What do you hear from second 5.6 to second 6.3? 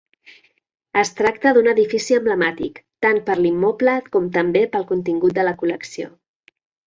col·lecció.